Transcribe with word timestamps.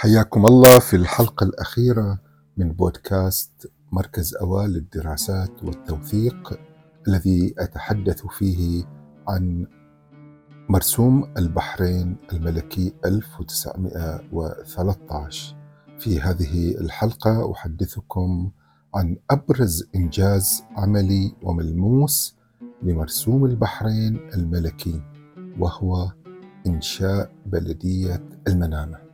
حياكم 0.00 0.46
الله 0.46 0.78
في 0.78 0.96
الحلقة 0.96 1.44
الأخيرة 1.44 2.18
من 2.56 2.72
بودكاست 2.72 3.70
مركز 3.92 4.34
أوال 4.34 4.70
للدراسات 4.70 5.64
والتوثيق 5.64 6.60
الذي 7.08 7.54
أتحدث 7.58 8.26
فيه 8.26 8.84
عن 9.28 9.66
مرسوم 10.68 11.32
البحرين 11.38 12.16
الملكي 12.32 12.92
1913 13.04 15.56
في 15.98 16.20
هذه 16.20 16.80
الحلقة 16.80 17.52
أحدثكم 17.52 18.50
عن 18.94 19.16
أبرز 19.30 19.88
إنجاز 19.94 20.62
عملي 20.76 21.34
وملموس 21.42 22.36
لمرسوم 22.82 23.44
البحرين 23.44 24.30
الملكي 24.34 25.02
وهو 25.58 26.12
إنشاء 26.66 27.32
بلدية 27.46 28.22
المنامة. 28.48 29.07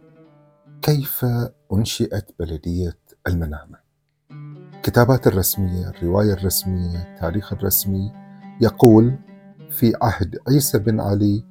كيف 0.85 1.27
أنشئت 1.73 2.31
بلدية 2.39 2.99
المنامة؟ 3.27 3.79
الكتابات 4.75 5.27
الرسمية، 5.27 5.89
الرواية 5.89 6.33
الرسمية، 6.33 7.15
التاريخ 7.15 7.53
الرسمي 7.53 8.13
يقول 8.61 9.19
في 9.71 9.93
عهد 10.03 10.39
عيسى 10.49 10.79
بن 10.79 11.01
علي 11.01 11.45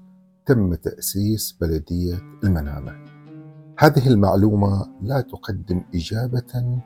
تم 0.45 0.73
تأسيس 0.73 1.57
بلدية 1.61 2.21
المنامة. 2.43 3.05
هذه 3.79 4.07
المعلومة 4.07 4.87
لا 5.01 5.21
تقدم 5.21 5.83
إجابة 5.95 6.81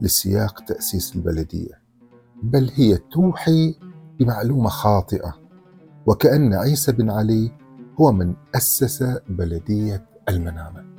لسياق 0.00 0.64
تأسيس 0.64 1.16
البلدية، 1.16 1.82
بل 2.42 2.70
هي 2.74 2.96
توحي 2.96 3.78
بمعلومة 4.18 4.68
خاطئة، 4.68 5.34
وكأن 6.06 6.54
عيسى 6.54 6.92
بن 6.92 7.10
علي 7.10 7.52
هو 8.00 8.12
من 8.12 8.34
أسس 8.54 9.02
بلدية 9.28 10.06
المنامة. 10.28 10.95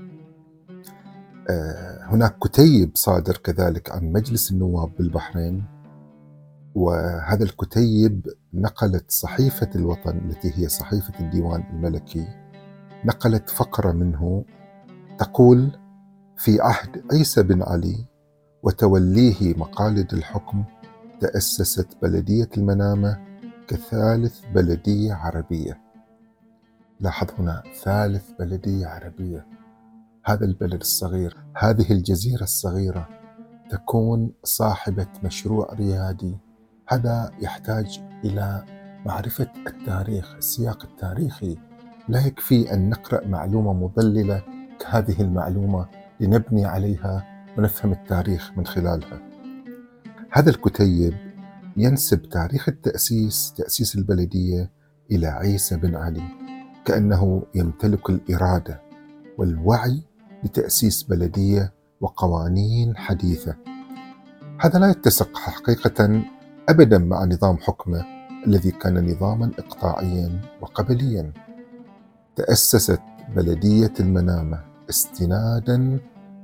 آه، 1.50 2.00
هناك 2.04 2.38
كتيب 2.40 2.92
صادر 2.96 3.38
كذلك 3.38 3.92
عن 3.92 4.12
مجلس 4.12 4.52
النواب 4.52 4.92
بالبحرين 4.98 5.64
وهذا 6.76 7.44
الكتيب 7.44 8.28
نقلت 8.54 9.12
صحيفة 9.12 9.70
الوطن 9.76 10.18
التي 10.18 10.52
هي 10.56 10.70
صحيفة 10.70 11.20
الديوان 11.20 11.64
الملكي 11.74 12.28
نقلت 13.06 13.50
فقرة 13.50 13.92
منه 13.92 14.46
تقول 15.18 15.72
في 16.38 16.62
عهد 16.62 17.04
عيسى 17.12 17.44
بن 17.44 17.64
علي 17.64 18.06
وتوليه 18.64 19.58
مقاليد 19.58 20.14
الحكم 20.14 20.64
تأسست 21.20 21.88
بلدية 22.02 22.50
المنامة 22.58 23.18
كثالث 23.68 24.40
بلدية 24.56 25.14
عربية. 25.14 25.82
لاحظ 27.00 27.28
هنا 27.40 27.64
ثالث 27.84 28.32
بلدية 28.40 28.88
عربية. 28.88 29.46
هذا 30.28 30.46
البلد 30.46 30.82
الصغير 30.82 31.38
هذه 31.58 31.92
الجزيرة 31.92 32.44
الصغيرة 32.44 33.08
تكون 33.70 34.32
صاحبة 34.44 35.08
مشروع 35.24 35.74
ريادي. 35.74 36.38
هذا 36.88 37.32
يحتاج 37.42 38.02
إلى 38.26 38.66
معرفة 39.06 39.48
التاريخ 39.68 40.36
السياق 40.36 40.84
التاريخي. 40.84 41.58
لا 42.10 42.28
يكفي 42.28 42.74
أن 42.74 42.90
نقرأ 42.90 43.28
معلومة 43.28 43.74
مضللة 43.74 44.44
كهذه 44.80 45.22
المعلومة 45.22 45.88
لنبني 46.20 46.66
عليها 46.66 47.26
ونفهم 47.58 47.92
التاريخ 47.92 48.52
من 48.58 48.66
خلالها. 48.66 49.20
هذا 50.32 50.50
الكتيب 50.50 51.14
ينسب 51.78 52.22
تاريخ 52.30 52.70
التأسيس 52.70 53.54
تأسيس 53.58 53.96
البلدية 53.96 54.72
إلى 55.12 55.28
عيسى 55.28 55.78
بن 55.78 55.96
علي 55.96 56.24
كأنه 56.86 57.44
يمتلك 57.56 58.10
الإرادة 58.10 58.82
والوعي 59.38 60.07
لتأسيس 60.44 61.04
بلدية 61.04 61.74
وقوانين 62.02 62.98
حديثة. 62.98 63.56
هذا 64.60 64.80
لا 64.80 64.90
يتسق 64.90 65.38
حقيقة 65.38 66.22
أبدا 66.70 66.98
مع 66.98 67.26
نظام 67.26 67.58
حكمه 67.58 68.06
الذي 68.48 68.72
كان 68.72 69.12
نظاما 69.12 69.52
إقطاعيا 69.60 70.42
وقبليا. 70.62 71.34
تأسست 72.36 73.02
بلدية 73.36 73.94
المنامة 74.00 74.64
استنادا 74.90 76.00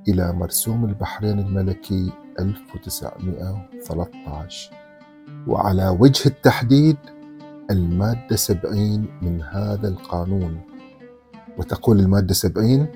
إلى 0.07 0.33
مرسوم 0.33 0.85
البحرين 0.85 1.39
الملكي 1.39 2.11
1913 2.39 4.71
وعلى 5.47 5.97
وجه 5.99 6.27
التحديد 6.27 6.97
المادة 7.71 8.35
70 8.35 9.07
من 9.21 9.41
هذا 9.41 9.87
القانون 9.87 10.61
وتقول 11.57 11.99
المادة 11.99 12.33
70 12.33 12.87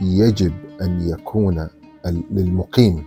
يجب 0.00 0.52
أن 0.82 1.00
يكون 1.00 1.68
للمقيم. 2.30 3.04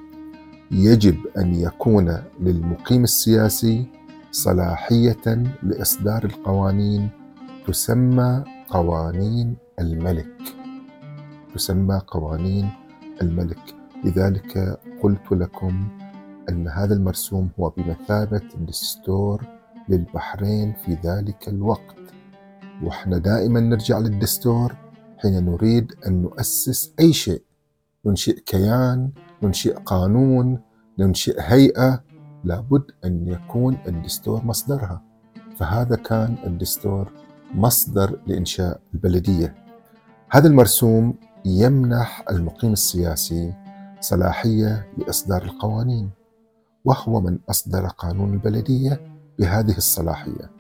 يجب 0.72 1.18
أن 1.38 1.56
يكون 1.56 2.18
للمقيم 2.40 3.04
السياسي 3.04 3.86
صلاحية 4.32 5.44
لإصدار 5.64 6.24
القوانين 6.26 7.10
تسمى 7.68 8.44
قوانين 8.70 9.56
الملك. 9.80 10.42
تسمى 11.56 12.02
قوانين 12.08 12.70
الملك. 13.22 13.76
لذلك 14.04 14.80
قلت 15.02 15.32
لكم 15.32 15.88
أن 16.50 16.68
هذا 16.68 16.94
المرسوم 16.94 17.50
هو 17.60 17.70
بمثابة 17.70 18.42
دستور 18.68 19.44
للبحرين 19.90 20.74
في 20.86 20.98
ذلك 21.06 21.48
الوقت. 21.48 21.96
وإحنا 22.84 23.18
دائما 23.18 23.60
نرجع 23.60 24.00
للدستور 24.00 24.76
حين 25.22 25.46
نريد 25.46 25.94
أن 26.08 26.22
نؤسس 26.22 26.94
أي 27.00 27.14
شيء 27.14 27.42
ننشئ 28.06 28.40
كيان 28.40 29.12
ننشئ 29.44 29.74
قانون 29.74 30.60
ننشئ 31.00 31.36
هيئة 31.40 32.04
لابد 32.44 32.84
أن 33.06 33.28
يكون 33.28 33.78
الدستور 33.88 34.46
مصدرها. 34.46 35.02
فهذا 35.58 35.96
كان 35.96 36.36
الدستور 36.46 37.12
مصدر 37.54 38.20
لإنشاء 38.28 38.82
البلدية. 38.94 39.56
هذا 40.30 40.48
المرسوم 40.48 41.14
يمنح 41.46 42.24
المقيم 42.30 42.74
السياسي 42.74 43.54
صلاحية 44.00 44.88
لإصدار 44.98 45.44
القوانين 45.44 46.10
وهو 46.86 47.22
من 47.22 47.40
أصدر 47.50 47.88
قانون 47.88 48.34
البلدية 48.34 49.02
بهذه 49.40 49.78
الصلاحية. 49.78 50.52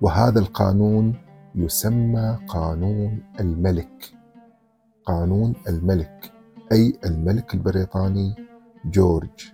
وهذا 0.00 0.38
القانون 0.38 1.14
يسمى 1.54 2.38
قانون 2.48 3.22
الملك. 3.40 4.12
قانون 5.04 5.54
الملك 5.68 6.32
أي 6.72 6.98
الملك 7.04 7.54
البريطاني؟ 7.54 8.34
جورج. 8.84 9.52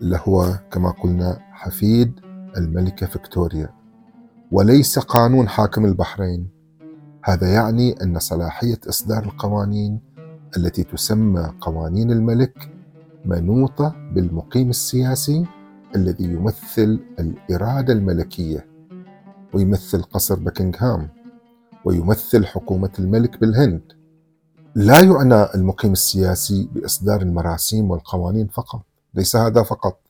اللي 0.00 0.20
هو 0.28 0.58
كما 0.70 0.90
قلنا 0.90 1.38
حفيد 1.52 2.20
الملكة 2.56 3.06
فيكتوريا. 3.06 3.68
وليس 4.52 4.98
قانون 4.98 5.48
حاكم 5.48 5.84
البحرين. 5.84 6.48
هذا 7.24 7.52
يعني 7.52 8.02
أن 8.02 8.18
صلاحية 8.18 8.80
إصدار 8.88 9.24
القوانين 9.24 10.00
التي 10.56 10.82
تسمى 10.84 11.52
قوانين 11.60 12.10
الملك 12.10 12.70
منوطة 13.24 13.94
بالمقيم 14.14 14.70
السياسي 14.70 15.46
الذي 15.96 16.24
يمثل 16.24 17.00
الإرادة 17.18 17.92
الملكية. 17.92 18.71
ويمثل 19.54 20.02
قصر 20.02 20.34
بكنغهام 20.38 21.08
ويمثل 21.84 22.46
حكومة 22.46 22.90
الملك 22.98 23.40
بالهند. 23.40 23.92
لا 24.74 25.00
يعنى 25.00 25.54
المقيم 25.54 25.92
السياسي 25.92 26.68
بإصدار 26.74 27.22
المراسيم 27.22 27.90
والقوانين 27.90 28.46
فقط 28.46 28.82
ليس 29.14 29.36
هذا 29.36 29.62
فقط 29.62 30.00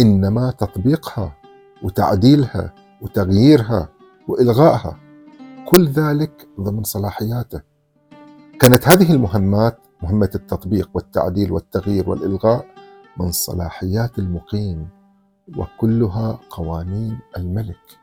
إنما 0.00 0.50
تطبيقها 0.50 1.36
وتعديلها 1.82 2.74
وتغييرها 3.02 3.88
وإلغائها 4.28 4.96
كل 5.68 5.88
ذلك 5.88 6.48
ضمن 6.60 6.82
صلاحياته. 6.82 7.60
كانت 8.60 8.88
هذه 8.88 9.12
المهمات 9.12 9.78
مهمة 10.02 10.30
التطبيق 10.34 10.90
والتعديل 10.94 11.52
والتغيير 11.52 12.10
والإلغاء 12.10 12.66
من 13.20 13.32
صلاحيات 13.32 14.18
المقيم 14.18 14.88
وكلها 15.58 16.38
قوانين 16.50 17.18
الملك. 17.36 17.98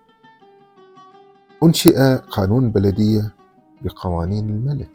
أنشئ 1.66 2.16
قانون 2.16 2.66
البلدية 2.66 3.34
بقوانين 3.82 4.50
الملك. 4.50 4.92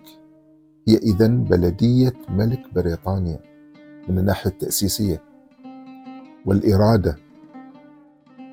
هي 0.88 0.96
إذا 0.96 1.26
بلدية 1.26 2.12
ملك 2.28 2.74
بريطانيا 2.74 3.38
من 4.08 4.18
الناحية 4.18 4.50
التأسيسية. 4.50 5.22
والإرادة 6.46 7.16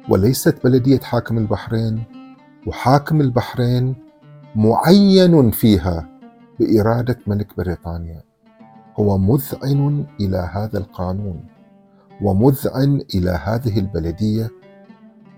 وليست 0.09 0.63
بلدية 0.63 0.99
حاكم 0.99 1.37
البحرين 1.37 2.03
وحاكم 2.67 3.21
البحرين 3.21 3.95
معين 4.55 5.51
فيها 5.51 6.19
بإرادة 6.59 7.19
ملك 7.27 7.57
بريطانيا. 7.57 8.21
هو 8.99 9.17
مذعن 9.17 10.05
إلى 10.21 10.49
هذا 10.53 10.77
القانون 10.77 11.45
ومذعن 12.21 13.01
إلى 13.15 13.29
هذه 13.43 13.79
البلدية 13.79 14.49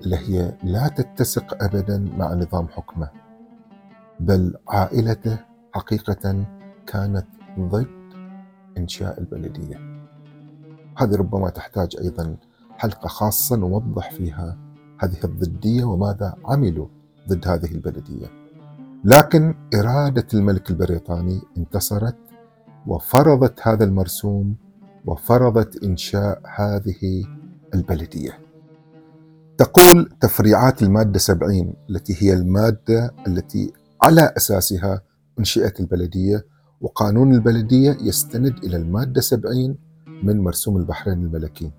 اللي 0.02 0.18
هي 0.18 0.58
لا 0.64 0.88
تتسق 0.88 1.64
ابدا 1.64 1.98
مع 2.18 2.34
نظام 2.34 2.68
حكمه 2.68 3.10
بل 4.20 4.56
عائلته 4.70 5.40
حقيقة 5.74 6.46
كانت 6.88 7.28
ضد 7.60 7.88
إنشاء 8.78 9.20
البلدية. 9.20 9.78
هذه 10.98 11.16
ربما 11.16 11.50
تحتاج 11.50 11.98
أيضا 12.02 12.38
حلقة 12.78 13.08
خاصة 13.08 13.56
نوضح 13.56 14.12
فيها 14.12 14.58
هذه 15.00 15.24
الضدية 15.24 15.84
وماذا 15.84 16.36
عملوا 16.46 16.88
ضد 17.30 17.48
هذه 17.48 17.72
البلدية. 17.72 18.28
لكن 19.04 19.56
إرادة 19.76 20.28
الملك 20.34 20.70
البريطاني 20.70 21.42
انتصرت 21.58 22.18
وفرضت 22.88 23.68
هذا 23.68 23.84
المرسوم 23.84 24.56
وفرضت 25.06 25.84
إنشاء 25.84 26.42
هذه 26.56 27.24
البلدية. 27.74 28.49
تقول 29.60 30.10
تفريعات 30.22 30.84
المادة 30.84 31.20
70 31.20 31.74
التي 31.90 32.16
هي 32.20 32.34
المادة 32.34 33.14
التي 33.28 33.74
على 34.02 34.34
أساسها 34.38 35.02
أنشئت 35.40 35.80
البلدية 35.80 36.46
وقانون 36.82 37.34
البلدية 37.34 37.98
يستند 38.02 38.58
إلى 38.64 38.78
المادة 38.78 39.22
70 39.22 39.78
من 40.24 40.40
مرسوم 40.42 40.78
البحرين 40.78 41.18
الملكي. 41.18 41.72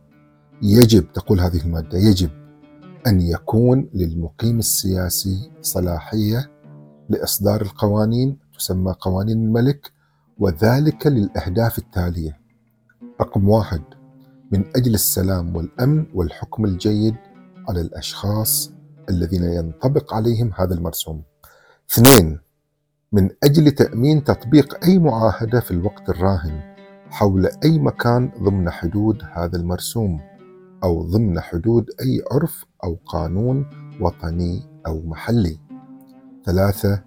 يجب 0.62 1.12
تقول 1.12 1.40
هذه 1.40 1.60
المادة 1.60 1.98
يجب 1.98 2.30
أن 3.06 3.20
يكون 3.20 3.90
للمقيم 3.94 4.58
السياسي 4.58 5.50
صلاحية 5.60 6.50
لإصدار 7.08 7.62
القوانين 7.62 8.38
تسمى 8.58 8.94
قوانين 9.00 9.44
الملك 9.44 9.92
وذلك 10.38 11.06
للأهداف 11.06 11.78
التالية. 11.78 12.40
رقم 13.20 13.48
واحد 13.48 13.82
من 14.52 14.64
أجل 14.76 14.94
السلام 14.94 15.56
والأمن 15.56 16.06
والحكم 16.14 16.64
الجيد 16.64 17.14
على 17.68 17.80
الأشخاص 17.80 18.72
الذين 19.10 19.44
ينطبق 19.44 20.14
عليهم 20.14 20.50
هذا 20.56 20.74
المرسوم. 20.74 21.22
اثنين 21.90 22.38
من 23.12 23.30
أجل 23.44 23.70
تأمين 23.70 24.24
تطبيق 24.24 24.84
أي 24.84 24.98
معاهدة 24.98 25.60
في 25.60 25.70
الوقت 25.70 26.08
الراهن 26.08 26.74
حول 27.10 27.46
أي 27.64 27.78
مكان 27.78 28.32
ضمن 28.42 28.70
حدود 28.70 29.22
هذا 29.32 29.56
المرسوم 29.56 30.20
أو 30.84 31.02
ضمن 31.02 31.40
حدود 31.40 31.90
أي 32.00 32.22
عرف 32.32 32.64
أو 32.84 32.98
قانون 33.06 33.66
وطني 34.00 34.62
أو 34.86 35.02
محلي. 35.02 35.58
ثلاثة 36.46 37.02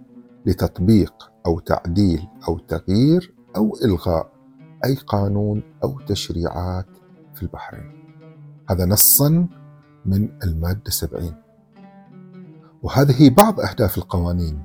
لتطبيق 0.46 1.30
أو 1.46 1.58
تعديل 1.58 2.28
أو 2.48 2.58
تغيير 2.58 3.34
أو 3.56 3.76
إلغاء 3.84 4.32
أي 4.84 4.94
قانون 4.94 5.62
أو 5.84 6.00
تشريعات 6.00 6.86
في 7.34 7.42
البحرين. 7.42 8.04
هذا 8.70 8.84
نصا 8.84 9.48
من 10.06 10.28
المادة 10.44 10.90
70 10.90 11.34
وهذه 12.82 13.30
بعض 13.30 13.60
أهداف 13.60 13.98
القوانين 13.98 14.62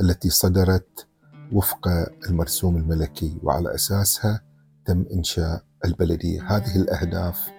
التي 0.00 0.30
صدرت 0.30 1.06
وفق 1.52 1.88
المرسوم 2.28 2.76
الملكي 2.76 3.38
وعلى 3.42 3.74
أساسها 3.74 4.40
تم 4.84 5.04
إنشاء 5.12 5.62
البلدية. 5.84 6.56
هذه 6.56 6.76
الأهداف 6.76 7.50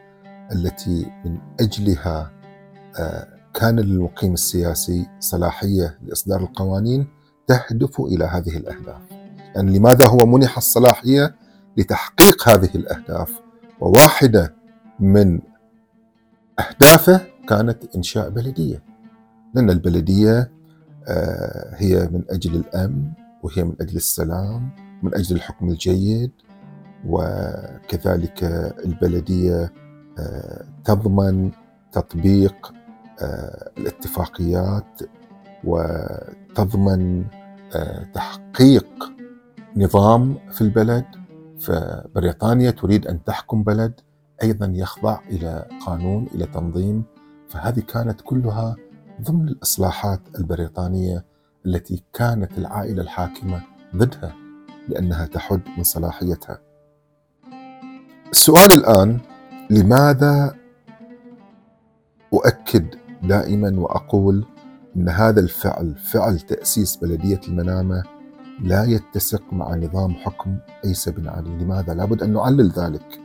التي 0.52 1.12
من 1.26 1.38
أجلها 1.60 2.32
آه، 3.00 3.28
كان 3.54 3.80
للمقيم 3.80 4.34
السياسي 4.34 5.10
صلاحية 5.20 6.00
لإصدار 6.04 6.40
القوانين 6.40 7.08
تهدف 7.48 8.02
إلى 8.02 8.26
هذه 8.26 8.58
الأهداف. 8.58 9.02
يعني 9.56 9.78
لماذا 9.78 10.08
هو 10.08 10.18
منح 10.26 10.58
الصلاحية؟ 10.58 11.36
لتحقيق 11.78 12.50
هذه 12.50 12.70
الأهداف. 12.76 13.32
وواحدة 13.80 14.56
من 15.00 15.40
أهدافه 16.62 17.22
كانت 17.50 17.96
إنشاء 17.96 18.30
بلدية. 18.30 18.84
لأن 19.54 19.70
البلدية 19.70 20.52
آه، 21.08 21.76
هي 21.76 22.10
من 22.12 22.24
أجل 22.30 22.56
الأمن 22.56 23.12
وهي 23.44 23.64
من 23.64 23.76
أجل 23.82 23.96
السلام 23.96 24.70
من 25.04 25.16
أجل 25.16 25.36
الحكم 25.36 25.70
الجيد 25.70 26.32
وكذلك 27.08 28.44
البلدية 28.86 29.74
آه، 30.20 30.66
تضمن 30.86 31.52
تطبيق 31.92 32.74
آه، 33.22 33.72
الاتفاقيات 33.78 35.00
وتضمن 35.64 37.26
تحقيق 38.14 39.12
نظام 39.76 40.38
في 40.52 40.62
البلد. 40.62 41.06
فبريطانيا 41.60 42.72
تريد 42.72 43.08
أن 43.08 43.24
تحكم 43.24 43.64
بلد. 43.64 43.94
أيضا 44.44 44.72
يخضع 44.76 45.20
إلى 45.30 45.66
قانون 45.86 46.28
إلى 46.36 46.46
تنظيم 46.46 47.04
فهذه 47.50 47.80
كانت 47.80 48.22
كلها 48.22 48.76
ضمن 49.22 49.48
الإصلاحات 49.48 50.22
البريطانية 50.40 51.26
التي 51.66 52.04
كانت 52.14 52.58
العائلة 52.58 53.02
الحاكمة 53.02 53.62
ضدها 53.96 54.36
لأنها 54.90 55.26
تحد 55.26 55.62
من 55.78 55.84
صلاحيتها. 55.84 56.60
السؤال 58.32 58.74
الآن 58.74 59.20
لماذا 59.70 60.56
أؤكد 62.34 62.96
دائما 63.24 63.80
وأقول 63.80 64.46
إن 64.96 65.10
هذا 65.10 65.40
الفعل 65.40 65.96
فعل 65.96 66.40
تأسيس 66.40 66.96
بلدية 66.96 67.40
المنامة 67.48 68.04
لا 68.62 68.84
يتسق 68.86 69.54
مع 69.54 69.76
نظام 69.76 70.14
حكم 70.14 70.58
عيسى 70.86 71.12
بن 71.12 71.28
علي، 71.28 71.50
لماذا؟ 71.50 71.94
لابد 71.94 72.24
أن 72.24 72.34
نعلل 72.34 72.70
ذلك. 72.72 73.22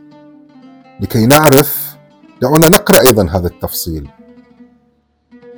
لكي 1.01 1.27
نعرف 1.27 1.97
دعونا 2.43 2.69
نقرأ 2.69 3.01
أيضا 3.09 3.29
هذا 3.31 3.47
التفصيل. 3.47 4.09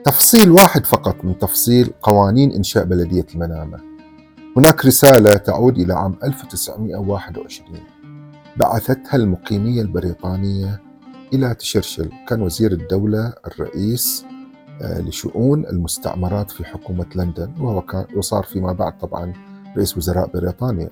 تفصيل 0.04 0.50
واحد 0.50 0.86
فقط 0.86 1.24
من 1.24 1.38
تفصيل 1.38 1.92
قوانين 2.02 2.52
إنشاء 2.52 2.84
بلدية 2.84 3.26
المنامة. 3.34 3.78
هناك 4.56 4.86
رسالة 4.86 5.36
تعود 5.36 5.78
إلى 5.78 5.94
عام 5.94 6.18
1921 6.24 7.78
بعثتها 8.56 9.16
المقيمية 9.16 9.82
البريطانية 9.82 10.82
إلى 11.32 11.54
تشرشل، 11.54 12.10
كان 12.28 12.42
وزير 12.42 12.72
الدولة 12.72 13.32
الرئيس 13.46 14.24
آه، 14.82 15.00
لشؤون 15.00 15.66
المستعمرات 15.66 16.50
في 16.50 16.64
حكومة 16.64 17.06
لندن 17.14 17.52
وهو 17.60 17.80
كان 17.80 18.06
وصار 18.16 18.42
فيما 18.42 18.72
بعد 18.72 18.98
طبعا 18.98 19.32
رئيس 19.76 19.96
وزراء 19.96 20.30
بريطانيا. 20.34 20.90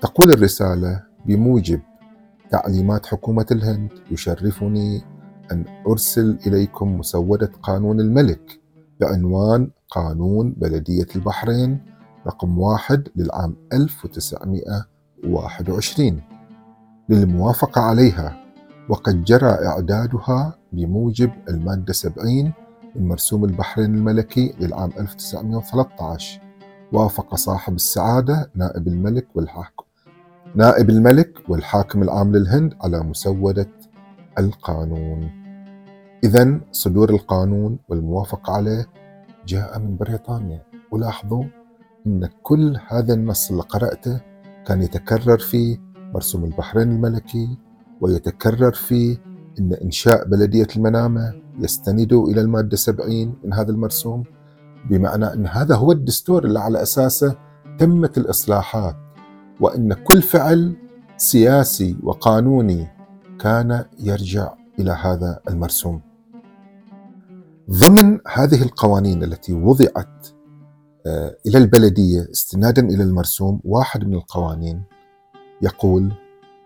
تقول 0.00 0.30
الرسالة 0.32 1.02
بموجب 1.26 1.80
تعليمات 2.50 3.06
حكومة 3.06 3.46
الهند 3.50 3.90
يشرفني 4.10 5.02
أن 5.52 5.64
أرسل 5.86 6.38
إليكم 6.46 6.98
مسودة 6.98 7.50
قانون 7.62 8.00
الملك 8.00 8.60
بعنوان 9.00 9.70
قانون 9.90 10.52
بلدية 10.52 11.06
البحرين 11.16 11.80
رقم 12.26 12.58
واحد 12.58 13.08
للعام 13.16 13.56
1921 13.72 16.22
للموافقة 17.08 17.80
عليها 17.80 18.36
وقد 18.88 19.24
جرى 19.24 19.50
إعدادها 19.50 20.54
بموجب 20.72 21.30
المادة 21.48 21.92
70 21.92 22.52
من 22.96 23.08
مرسوم 23.08 23.44
البحرين 23.44 23.94
الملكي 23.94 24.54
للعام 24.60 24.90
1913 24.98 26.40
وافق 26.92 27.34
صاحب 27.34 27.74
السعادة 27.74 28.50
نائب 28.54 28.88
الملك 28.88 29.26
والحاكم. 29.34 29.85
نائب 30.56 30.90
الملك 30.90 31.38
والحاكم 31.48 32.02
العام 32.02 32.36
للهند 32.36 32.74
على 32.80 33.00
مسودة 33.00 33.68
القانون. 34.38 35.30
إذا 36.24 36.60
صدور 36.72 37.10
القانون 37.10 37.78
والموافقة 37.88 38.52
عليه 38.52 38.86
جاء 39.46 39.78
من 39.78 39.96
بريطانيا، 39.96 40.62
ولاحظوا 40.90 41.44
أن 42.06 42.28
كل 42.42 42.78
هذا 42.88 43.14
النص 43.14 43.50
اللي 43.50 43.62
قرأته 43.62 44.20
كان 44.66 44.82
يتكرر 44.82 45.38
في 45.38 45.78
مرسوم 46.14 46.44
البحرين 46.44 46.90
الملكي 46.90 47.58
ويتكرر 48.00 48.72
في 48.72 49.18
أن 49.58 49.72
إنشاء 49.72 50.28
بلدية 50.28 50.66
المنامة 50.76 51.34
يستند 51.58 52.12
إلى 52.12 52.40
المادة 52.40 52.76
70 52.76 53.34
من 53.44 53.52
هذا 53.52 53.70
المرسوم 53.70 54.24
بمعنى 54.90 55.32
أن 55.32 55.46
هذا 55.46 55.74
هو 55.74 55.92
الدستور 55.92 56.44
اللي 56.44 56.60
على 56.60 56.82
أساسه 56.82 57.36
تمت 57.78 58.18
الإصلاحات 58.18 59.05
وإن 59.60 59.92
كل 59.92 60.22
فعل 60.22 60.76
سياسي 61.16 61.96
وقانوني 62.02 62.88
كان 63.40 63.84
يرجع 63.98 64.54
إلى 64.78 64.90
هذا 64.90 65.40
المرسوم. 65.50 66.00
ضمن 67.70 68.18
هذه 68.34 68.62
القوانين 68.62 69.22
التي 69.24 69.52
وضعت 69.52 70.28
آه، 71.06 71.36
إلى 71.46 71.58
البلدية 71.58 72.28
استنادا 72.32 72.82
إلى 72.88 73.02
المرسوم 73.02 73.60
واحد 73.64 74.04
من 74.04 74.14
القوانين 74.14 74.82
يقول 75.62 76.12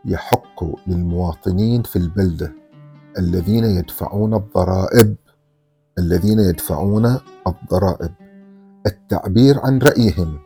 يحق 0.04 0.64
للمواطنين 0.86 1.82
في 1.82 1.96
البلدة 1.96 2.52
الذين 3.18 3.64
يدفعون 3.64 4.34
الضرائب 4.34 5.16
الذين 5.98 6.38
يدفعون 6.38 7.18
الضرائب 7.46 8.10
التعبير 8.86 9.60
عن 9.60 9.78
رأيهم 9.78 10.38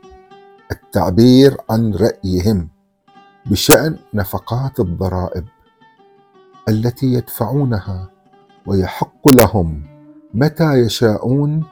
التعبير 0.73 1.56
عن 1.71 1.94
رأيهم 1.94 2.68
بشأن 3.47 3.97
نفقات 4.14 4.80
الضرائب 4.80 5.44
التي 6.68 7.06
يدفعونها 7.06 8.11
ويحق 8.66 9.28
لهم 9.28 9.83
متى 10.35 10.73
يشاءون 10.75 11.64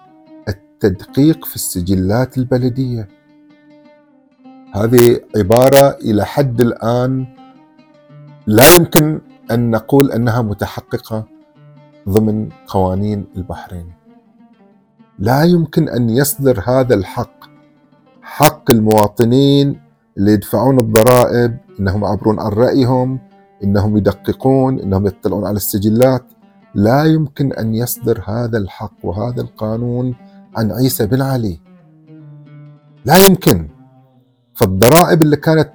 التدقيق 0.48 1.44
في 1.44 1.56
السجلات 1.56 2.38
البلدية. 2.38 3.08
هذه 4.74 5.20
عبارة 5.36 5.88
إلى 5.90 6.24
حد 6.24 6.60
الآن 6.60 7.26
لا 8.46 8.74
يمكن 8.74 9.20
أن 9.50 9.70
نقول 9.70 10.12
أنها 10.12 10.42
متحققة 10.42 11.24
ضمن 12.08 12.48
قوانين 12.66 13.26
البحرين. 13.36 13.92
لا 15.18 15.42
يمكن 15.42 15.88
أن 15.88 16.10
يصدر 16.10 16.62
هذا 16.66 16.94
الحق 16.94 17.51
حق 18.22 18.70
المواطنين 18.70 19.80
اللي 20.18 20.32
يدفعون 20.32 20.80
الضرائب 20.80 21.58
إنهم 21.80 22.04
يعبرون 22.04 22.40
عن 22.40 22.50
رأيهم 22.50 23.18
إنهم 23.64 23.96
يدققون 23.96 24.80
إنهم 24.80 25.06
يطلعون 25.06 25.46
على 25.46 25.56
السجلات. 25.56 26.24
لا 26.74 27.04
يمكن 27.04 27.52
أن 27.52 27.74
يصدر 27.74 28.22
هذا 28.26 28.58
الحق 28.58 29.04
وهذا 29.04 29.40
القانون 29.40 30.14
عن 30.56 30.72
عيسى 30.72 31.06
بن 31.06 31.22
علي. 31.22 31.60
لا 33.04 33.14
يمكن. 33.28 33.68
فالضرائب 34.54 35.22
اللي 35.22 35.36
كانت 35.36 35.72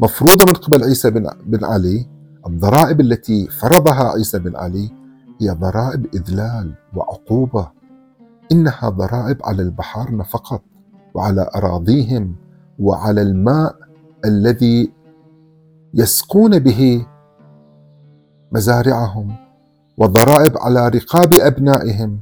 مفروضة 0.00 0.46
من 0.46 0.52
قبل 0.52 0.84
عيسى 0.84 1.10
بن 1.10 1.30
بن 1.46 1.64
علي 1.64 2.06
الضرائب 2.46 3.00
التي 3.00 3.48
فرضها 3.48 4.12
عيسى 4.12 4.38
بن 4.38 4.56
علي 4.56 4.90
هي 5.40 5.50
ضرائب 5.50 6.06
إذلال 6.14 6.74
وعقوبة. 6.94 7.70
إنها 8.52 8.88
ضرائب 8.88 9.36
على 9.44 9.62
البحارنه 9.62 10.24
فقط. 10.24 10.62
وعلى 11.14 11.50
أراضيهم 11.56 12.36
وعلى 12.78 13.22
الماء 13.22 13.76
الذي 14.24 14.92
يسقون 15.94 16.58
به 16.58 17.06
مزارعهم 18.52 19.36
وضرائب 19.98 20.58
على 20.58 20.88
رقاب 20.88 21.34
أبنائهم 21.34 22.20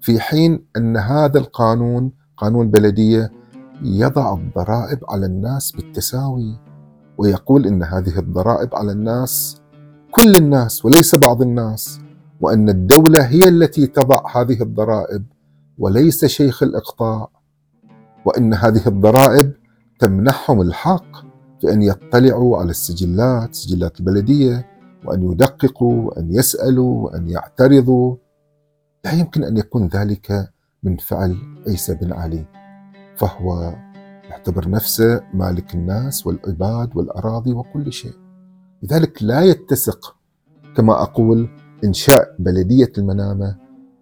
في 0.00 0.20
حين 0.20 0.66
أن 0.76 0.96
هذا 0.96 1.38
القانون 1.38 2.12
قانون 2.36 2.66
البلدية 2.66 3.32
يضع 3.82 4.34
الضرائب 4.34 4.98
على 5.08 5.26
الناس 5.26 5.72
بالتساوي 5.72 6.58
ويقول 7.18 7.66
إن 7.66 7.82
هذه 7.82 8.18
الضرائب 8.18 8.74
على 8.74 8.92
الناس 8.92 9.60
كل 10.10 10.36
الناس 10.36 10.84
وليس 10.84 11.14
بعض 11.14 11.42
الناس 11.42 12.00
وأن 12.40 12.68
الدولة 12.68 13.26
هي 13.26 13.48
التي 13.48 13.86
تضع 13.86 14.22
هذه 14.36 14.62
الضرائب 14.62 15.24
وليس 15.78 16.24
شيخ 16.24 16.62
الإقطاع. 16.62 17.28
وإن 18.26 18.54
هذه 18.54 18.88
الضرائب 18.88 19.52
تمنحهم 19.98 20.60
الحق 20.60 21.12
في 21.60 21.72
أن 21.72 21.82
يطلعوا 21.82 22.58
على 22.58 22.70
السجلات 22.70 23.54
سجلات 23.54 24.00
البلدية 24.00 24.66
وأن 25.04 25.32
يدققوا 25.32 26.02
وأن 26.02 26.34
يسألوا 26.34 27.04
وأن 27.04 27.28
يعترضوا. 27.28 28.16
لا 29.04 29.12
يمكن 29.12 29.44
أن 29.44 29.56
يكون 29.56 29.86
ذلك 29.86 30.50
من 30.82 30.96
فعل 30.96 31.36
عيسى 31.66 31.94
بن 31.94 32.12
علي 32.12 32.46
فهو 33.16 33.74
يعتبر 34.30 34.68
نفسه 34.68 35.20
مالك 35.34 35.74
الناس 35.74 36.26
والعباد 36.26 36.96
والأراضي 36.96 37.52
وكل 37.52 37.92
شيء. 37.92 38.14
لذلك 38.82 39.22
لا 39.22 39.42
يتسق 39.42 40.16
كما 40.76 41.02
أقول 41.02 41.48
إنشاء 41.84 42.36
بلدية 42.38 42.92
المنامة. 42.98 43.56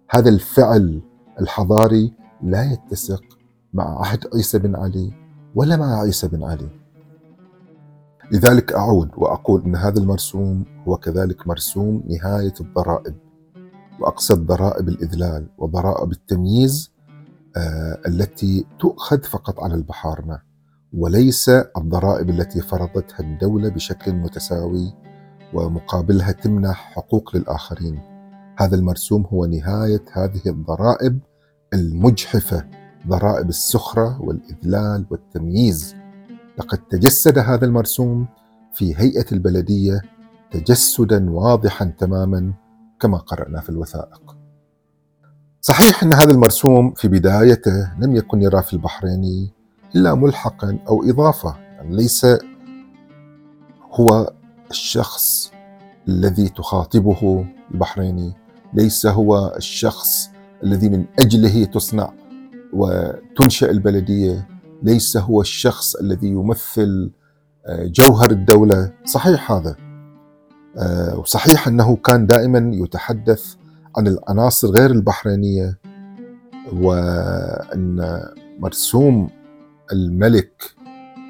هذا 0.09 0.29
الفعل 0.29 1.01
الحضاري 1.41 2.13
لا 2.43 2.71
يتسق 2.73 3.23
مع 3.75 3.99
عهد 3.99 4.27
عيسى 4.35 4.59
بن 4.59 4.75
علي 4.75 5.11
ولا 5.55 5.75
مع 5.75 6.01
عيسى 6.01 6.27
بن 6.27 6.43
علي. 6.43 6.69
لذلك 8.31 8.73
أعود 8.73 9.09
وأقول 9.17 9.63
أن 9.63 9.75
هذا 9.75 9.99
المرسوم 9.99 10.65
هو 10.87 10.97
كذلك 10.97 11.47
مرسوم 11.47 12.03
نهاية 12.07 12.53
الضرائب 12.61 13.15
وأقصد 13.99 14.45
ضرائب 14.45 14.89
الإذلال 14.89 15.47
وضرائب 15.57 16.11
التمييز 16.11 16.91
آه 17.57 18.01
التي 18.07 18.65
تؤخذ 18.79 19.23
فقط 19.23 19.59
على 19.63 19.73
البحارنة 19.73 20.39
وليس 20.93 21.49
الضرائب 21.49 22.29
التي 22.29 22.61
فرضتها 22.61 23.19
الدولة 23.19 23.69
بشكل 23.69 24.13
متساوي 24.13 24.93
ومقابلها 25.53 26.31
تمنح 26.31 26.91
حقوق 26.95 27.35
للآخرين. 27.35 27.99
هذا 28.57 28.75
المرسوم 28.75 29.25
هو 29.33 29.45
نهاية 29.45 30.03
هذه 30.13 30.41
الضرائب 30.45 31.19
المجحفة. 31.73 32.65
ضرائب 33.07 33.49
السخرة 33.49 34.21
والإذلال 34.21 35.05
والتمييز. 35.09 35.95
لقد 36.57 36.77
تجسد 36.77 37.37
هذا 37.37 37.65
المرسوم 37.65 38.27
في 38.73 38.95
هيئة 38.97 39.25
البلدية 39.31 40.01
تجسدا 40.51 41.31
واضحا 41.31 41.85
تماما 41.85 42.53
كما 42.99 43.17
قرأنا 43.17 43.61
في 43.61 43.69
الوثائق. 43.69 44.35
صحيح 45.61 46.03
أن 46.03 46.13
هذا 46.13 46.31
المرسوم 46.31 46.93
في 46.93 47.07
بدايته 47.07 47.93
لم 47.99 48.15
يكن 48.15 48.41
يرى 48.41 48.61
في 48.61 48.73
البحرين 48.73 49.51
إلا 49.95 50.15
ملحقا 50.15 50.79
أو 50.87 51.03
إضافة 51.03 51.55
يعني 51.57 51.95
ليس 51.95 52.25
هو 53.91 54.33
الشخص 54.69 55.51
الذي 56.07 56.49
تخاطبه 56.49 57.45
البحريني 57.71 58.33
ليس 58.73 59.05
هو 59.05 59.53
الشخص 59.57 60.29
الذي 60.63 60.89
من 60.89 61.05
أجله 61.19 61.65
تصنع. 61.65 62.13
وتنشأ 62.75 63.71
البلدية 63.71 64.47
ليس 64.83 65.17
هو 65.17 65.41
الشخص 65.41 65.95
الذي 65.95 66.27
يمثل 66.27 67.11
آه، 67.65 67.85
جوهر 67.85 68.31
الدولة. 68.31 68.91
صحيح 69.05 69.51
هذا. 69.51 69.75
آه، 70.77 71.19
وصحيح 71.19 71.67
أنه 71.67 71.95
كان 71.95 72.25
دائما 72.27 72.71
يتحدث 72.73 73.55
عن 73.97 74.07
العناصر 74.07 74.67
غير 74.67 74.91
البحرينية 74.91 75.77
وأن 76.73 78.19
مرسوم 78.59 79.29
الملك 79.93 80.63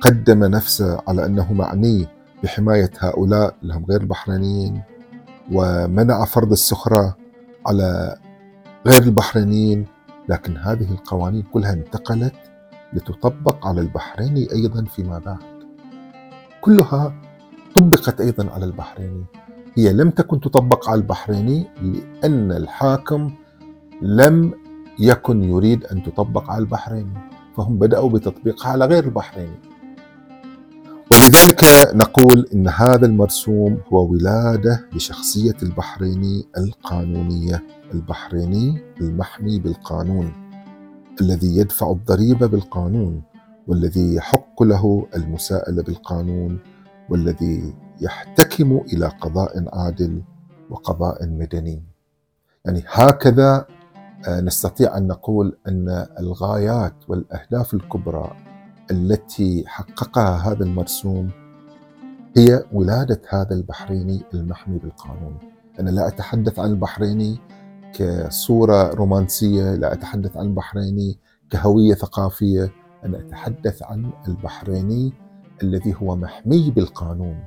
قدم 0.01 0.43
نفسه 0.43 1.01
على 1.07 1.25
أنه 1.25 1.53
معني 1.53 2.07
بحماية 2.43 2.91
هؤلاء 2.99 3.55
اللي 3.63 3.73
هم 3.73 3.85
غير 3.85 4.01
البحرينيين 4.01 4.81
ومنع 5.51 6.25
فرض 6.25 6.51
السخرة 6.51 7.17
على 7.65 8.17
غير 8.87 9.01
البحرينيين. 9.03 9.85
لكن 10.29 10.57
هذه 10.57 10.91
القوانين 10.91 11.41
كلها 11.41 11.73
انتقلت 11.73 12.35
لتطبق 12.93 13.67
على 13.67 13.81
البحريني 13.81 14.51
أيضا 14.51 14.83
فيما 14.83 15.19
بعد. 15.19 15.37
كلها 16.61 17.13
طبقت 17.75 18.21
أيضا 18.21 18.51
على 18.51 18.65
البحريني. 18.65 19.25
هي 19.75 19.93
لم 19.93 20.09
تكن 20.09 20.39
تطبق 20.39 20.89
على 20.89 21.01
البحريني 21.01 21.67
لأن 21.81 22.51
الحاكم 22.51 23.33
لم 24.01 24.53
يكن 24.99 25.43
يريد 25.43 25.85
أن 25.85 26.03
تطبق 26.03 26.51
على 26.51 26.59
البحريني، 26.59 27.13
فهم 27.57 27.79
بدأوا 27.79 28.09
بتطبيقها 28.09 28.71
على 28.71 28.85
غير 28.85 29.03
البحريني. 29.03 29.59
ولذلك 31.25 31.63
نقول 31.95 32.47
إن 32.53 32.67
هذا 32.67 33.05
المرسوم 33.05 33.77
هو 33.93 34.05
ولادة 34.11 34.85
لشخصية 34.93 35.53
البحريني 35.63 36.45
القانونية، 36.57 37.63
البحريني 37.93 38.81
المحمي 39.01 39.59
بالقانون. 39.59 40.33
الذي 41.21 41.57
يدفع 41.57 41.91
الضريبة 41.91 42.47
بالقانون 42.47 43.21
والذي 43.67 44.15
يحق 44.15 44.63
له 44.63 45.07
المساءلة 45.15 45.83
بالقانون 45.83 46.59
والذي 47.09 47.73
يحتكم 48.01 48.81
إلى 48.93 49.07
قضاء 49.07 49.65
عادل 49.73 50.21
وقضاء 50.69 51.25
مدني 51.27 51.83
يعني 52.65 52.83
هكذا 52.87 53.65
آه، 54.27 54.41
نستطيع 54.41 54.97
أن 54.97 55.07
نقول 55.07 55.57
أن 55.67 56.05
الغايات 56.19 56.93
والأهداف 57.07 57.73
الكبرى 57.73 58.44
التي 58.91 59.63
حققها 59.67 60.51
هذا 60.51 60.63
المرسوم 60.63 61.29
هي 62.37 62.63
ولادة 62.73 63.21
هذا 63.29 63.55
البحريني 63.55 64.21
المحمي 64.33 64.77
بالقانون. 64.77 65.37
أنا 65.79 65.89
لا 65.89 66.07
أتحدث 66.07 66.59
عن 66.59 66.69
البحريني 66.69 67.39
كصورة 67.93 68.93
رومانسية 68.93 69.75
لا 69.75 69.93
أتحدث 69.93 70.37
عن 70.37 70.45
البحريني 70.45 71.19
كهوية 71.49 71.93
ثقافية. 71.93 72.71
أنا 73.05 73.19
أتحدث 73.19 73.83
عن 73.83 74.09
البحريني 74.27 75.13
الذي 75.63 75.95
هو 76.01 76.15
محمي 76.15 76.71
بالقانون. 76.71 77.43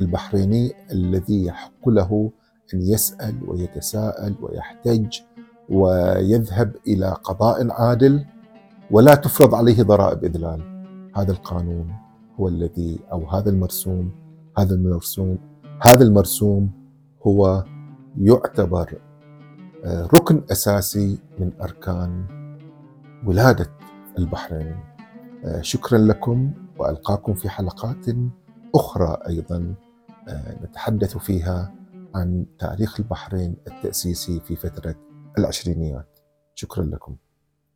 البحريني 0.00 0.72
الذي 0.92 1.44
يحق 1.44 1.88
له 1.88 2.30
أن 2.74 2.82
يسأل 2.82 3.34
ويتساءل 3.46 4.34
ويحتج 4.42 5.18
ويذهب 5.68 6.76
إلى 6.86 7.16
قضاء 7.24 7.70
عادل 7.70 8.24
ولا 8.90 9.14
تفرض 9.14 9.54
عليه 9.54 9.82
ضرائب 9.82 10.24
إذلال. 10.24 10.69
هذا 11.16 11.32
القانون 11.32 11.92
هو 12.40 12.48
الذي 12.48 13.00
أو 13.12 13.30
هذا 13.30 13.50
المرسوم 13.50 14.10
هذا 14.58 14.74
المرسوم 14.74 15.38
هذا 15.80 16.02
المرسوم 16.04 16.70
هو 17.26 17.64
يعتبر 18.18 18.98
ركن 19.86 20.42
أساسي 20.52 21.18
من 21.38 21.52
أركان 21.62 22.24
ولادة 23.26 23.70
البحرين. 24.18 24.76
آه، 25.44 25.60
شكرا 25.60 25.98
لكم 25.98 26.52
وألقاكم 26.78 27.34
في 27.34 27.48
حلقات 27.48 28.06
أخرى 28.74 29.16
أيضا 29.28 29.74
آه، 30.28 30.64
نتحدث 30.64 31.16
فيها 31.16 31.74
عن 32.14 32.46
تاريخ 32.58 33.00
البحرين 33.00 33.56
التأسيسي 33.66 34.40
في 34.40 34.56
فترة 34.56 34.94
العشرينيات. 35.38 36.18
شكرا 36.54 36.84
لكم. 36.84 37.16